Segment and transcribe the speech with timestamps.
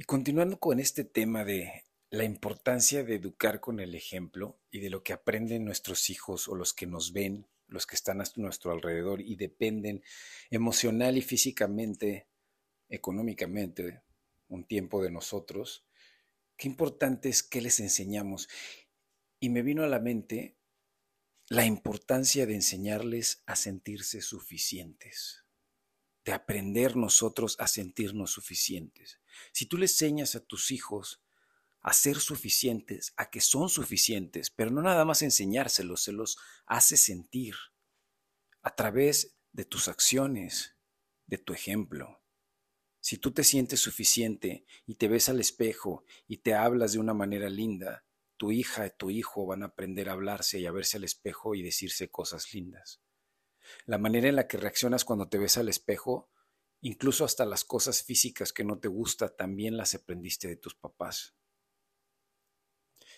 [0.00, 4.88] Y continuando con este tema de la importancia de educar con el ejemplo y de
[4.88, 8.72] lo que aprenden nuestros hijos o los que nos ven, los que están a nuestro
[8.72, 10.02] alrededor y dependen
[10.48, 12.28] emocional y físicamente,
[12.88, 14.00] económicamente,
[14.48, 15.84] un tiempo de nosotros,
[16.56, 18.48] qué importante es que les enseñamos.
[19.38, 20.56] Y me vino a la mente
[21.50, 25.44] la importancia de enseñarles a sentirse suficientes
[26.24, 29.20] de aprender nosotros a sentirnos suficientes.
[29.52, 31.22] Si tú le enseñas a tus hijos
[31.80, 36.96] a ser suficientes, a que son suficientes, pero no nada más enseñárselos, se los hace
[36.96, 37.54] sentir
[38.62, 40.76] a través de tus acciones,
[41.26, 42.22] de tu ejemplo.
[43.00, 47.14] Si tú te sientes suficiente y te ves al espejo y te hablas de una
[47.14, 48.04] manera linda,
[48.36, 51.54] tu hija y tu hijo van a aprender a hablarse y a verse al espejo
[51.54, 53.00] y decirse cosas lindas
[53.86, 56.30] la manera en la que reaccionas cuando te ves al espejo,
[56.80, 61.34] incluso hasta las cosas físicas que no te gusta, también las aprendiste de tus papás.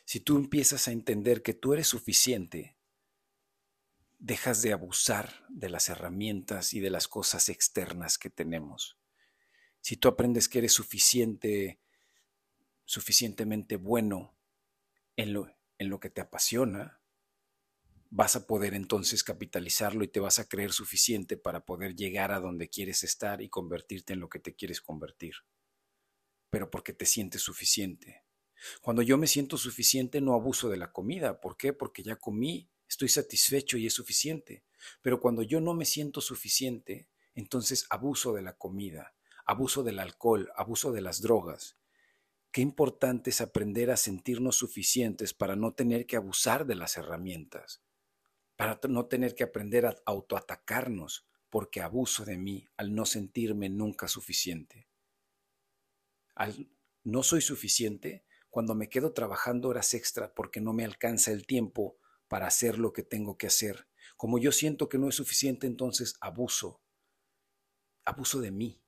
[0.05, 2.77] Si tú empiezas a entender que tú eres suficiente,
[4.19, 8.97] dejas de abusar de las herramientas y de las cosas externas que tenemos.
[9.81, 11.81] Si tú aprendes que eres suficiente,
[12.85, 14.37] suficientemente bueno
[15.17, 17.02] en lo, en lo que te apasiona,
[18.15, 22.41] vas a poder entonces capitalizarlo y te vas a creer suficiente para poder llegar a
[22.41, 25.37] donde quieres estar y convertirte en lo que te quieres convertir.
[26.51, 28.27] Pero porque te sientes suficiente.
[28.83, 31.41] Cuando yo me siento suficiente no abuso de la comida.
[31.41, 31.73] ¿Por qué?
[31.73, 34.63] Porque ya comí, estoy satisfecho y es suficiente.
[35.01, 39.15] Pero cuando yo no me siento suficiente, entonces abuso de la comida,
[39.47, 41.79] abuso del alcohol, abuso de las drogas.
[42.51, 47.81] Qué importante es aprender a sentirnos suficientes para no tener que abusar de las herramientas
[48.57, 54.09] para no tener que aprender a autoatacarnos porque abuso de mí al no sentirme nunca
[54.09, 54.89] suficiente.
[56.35, 56.71] Al
[57.05, 61.99] no soy suficiente cuando me quedo trabajando horas extra porque no me alcanza el tiempo
[62.29, 63.87] para hacer lo que tengo que hacer.
[64.17, 66.81] Como yo siento que no es suficiente, entonces abuso.
[68.05, 68.83] Abuso de mí.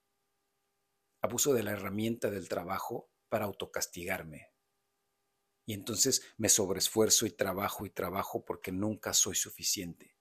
[1.20, 4.53] Abuso de la herramienta del trabajo para autocastigarme.
[5.66, 10.16] Y entonces me sobreesfuerzo y trabajo y trabajo porque nunca soy suficiente.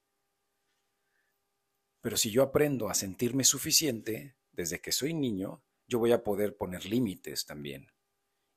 [2.02, 6.58] Pero si yo aprendo a sentirme suficiente desde que soy niño, yo voy a poder
[6.58, 7.88] poner límites también.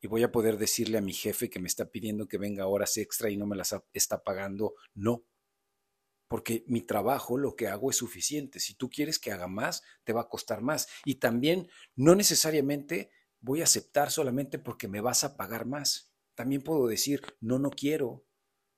[0.00, 2.96] Y voy a poder decirle a mi jefe que me está pidiendo que venga horas
[2.96, 5.24] extra y no me las está pagando, no.
[6.28, 8.58] Porque mi trabajo, lo que hago es suficiente.
[8.58, 10.88] Si tú quieres que haga más, te va a costar más.
[11.04, 13.10] Y también no necesariamente
[13.40, 16.12] voy a aceptar solamente porque me vas a pagar más.
[16.36, 18.24] También puedo decir, no, no quiero,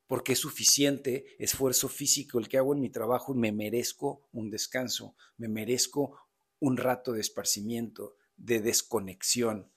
[0.07, 4.49] porque es suficiente esfuerzo físico el que hago en mi trabajo y me merezco un
[4.49, 6.19] descanso, me merezco
[6.61, 9.71] un rato de esparcimiento, de desconexión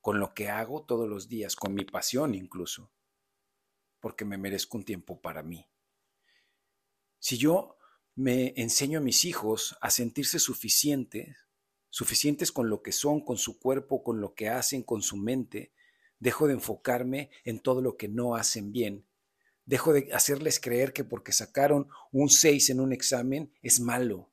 [0.00, 2.90] con lo que hago todos los días, con mi pasión incluso,
[4.00, 5.70] porque me merezco un tiempo para mí.
[7.20, 7.76] Si yo
[8.16, 11.36] me enseño a mis hijos a sentirse suficientes,
[11.88, 15.72] suficientes con lo que son, con su cuerpo, con lo que hacen, con su mente,
[16.18, 19.06] dejo de enfocarme en todo lo que no hacen bien,
[19.64, 24.32] dejo de hacerles creer que porque sacaron un 6 en un examen es malo,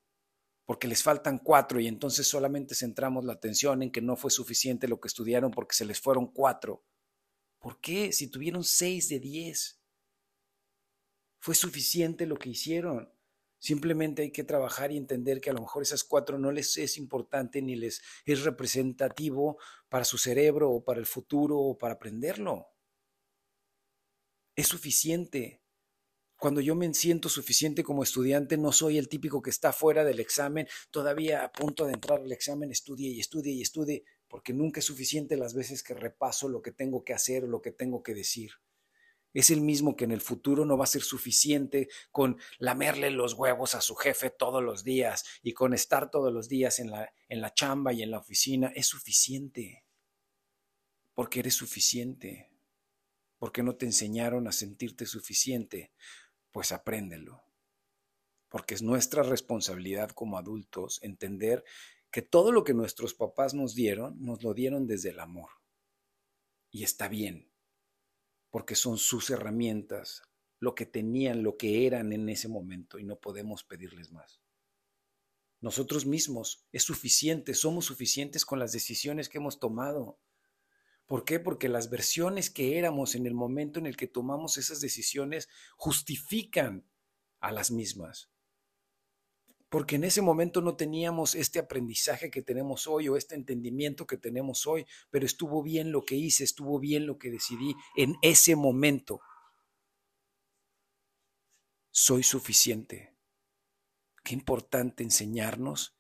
[0.65, 4.87] porque les faltan cuatro y entonces solamente centramos la atención en que no fue suficiente
[4.87, 6.83] lo que estudiaron porque se les fueron cuatro.
[7.59, 8.11] ¿Por qué?
[8.11, 9.81] Si tuvieron 6 de 10.
[11.39, 13.11] Fue suficiente lo que hicieron.
[13.65, 16.99] Simplemente hay que trabajar y entender que a lo mejor esas cuatro no les es
[16.99, 19.57] importante ni les es representativo
[19.89, 22.67] para su cerebro o para el futuro o para aprenderlo.
[24.55, 25.63] Es suficiente.
[26.37, 30.19] Cuando yo me siento suficiente como estudiante, no soy el típico que está fuera del
[30.19, 34.79] examen, todavía a punto de entrar al examen, estudie y estudie y estudie, porque nunca
[34.79, 38.03] es suficiente las veces que repaso lo que tengo que hacer o lo que tengo
[38.03, 38.51] que decir
[39.35, 43.33] es el mismo que en el futuro no va a ser suficiente con lamerle los
[43.33, 47.13] huevos a su jefe todos los días y con estar todos los días en la,
[47.27, 48.71] en la chamba y en la oficina.
[48.73, 49.83] Es suficiente.
[51.13, 52.49] Porque eres suficiente.
[53.37, 55.91] Porque no te enseñaron a sentirte suficiente.
[56.53, 57.43] Pues apréndelo.
[58.47, 61.65] Porque es nuestra responsabilidad como adultos entender
[62.09, 65.49] que todo lo que nuestros papás nos dieron, nos lo dieron desde el amor.
[66.71, 67.53] Y está bien
[68.55, 70.21] porque son sus herramientas,
[70.61, 74.39] lo que tenían, lo que eran en ese momento y no podemos pedirles más.
[75.59, 80.21] Nosotros mismos es suficiente, somos suficientes con las decisiones que hemos tomado.
[81.05, 81.41] ¿Por qué?
[81.41, 86.87] Porque las versiones que éramos en el momento en el que tomamos esas decisiones justifican
[87.41, 88.31] a las mismas.
[89.75, 94.15] Porque en ese momento no teníamos este aprendizaje que tenemos hoy o este entendimiento que
[94.15, 98.55] tenemos hoy, pero estuvo bien lo que hice, estuvo bien lo que decidí en ese
[98.55, 99.19] momento.
[101.91, 103.17] Soy suficiente.
[104.23, 105.97] Qué importante enseñarnos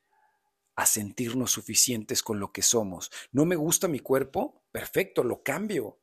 [0.77, 3.11] a sentirnos suficientes con lo que somos.
[3.33, 4.63] ¿No me gusta mi cuerpo?
[4.71, 5.99] Perfecto, lo cambio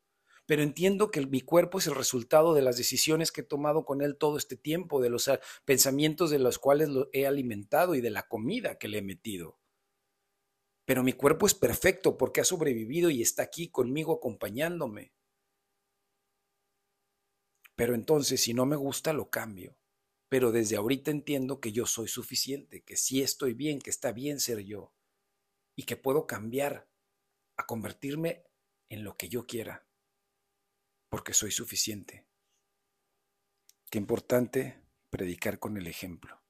[0.46, 4.02] pero entiendo que mi cuerpo es el resultado de las decisiones que he tomado con
[4.02, 8.00] él todo este tiempo, de los ah, pensamientos de los cuales lo he alimentado y
[8.00, 9.58] de la comida que le he metido.
[10.84, 15.14] Pero mi cuerpo es perfecto porque ha sobrevivido y está aquí conmigo acompañándome.
[17.76, 19.78] Pero entonces, si no me gusta, lo cambio.
[20.28, 24.40] Pero desde ahorita entiendo que yo soy suficiente, que sí estoy bien, que está bien
[24.40, 24.92] ser yo
[25.76, 26.88] y que puedo cambiar
[27.56, 28.44] a convertirme
[28.88, 29.86] en lo que yo quiera
[31.12, 32.26] porque soy suficiente.
[33.90, 36.40] Qué importante predicar con el ejemplo.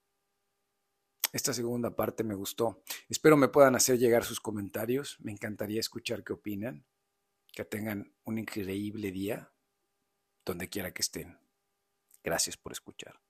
[1.32, 2.84] Esta segunda parte me gustó.
[3.08, 5.16] Espero me puedan hacer llegar sus comentarios.
[5.18, 6.86] Me encantaría escuchar qué opinan.
[7.52, 9.52] Que tengan un increíble día
[10.44, 11.40] donde quiera que estén.
[12.22, 13.20] Gracias por escuchar.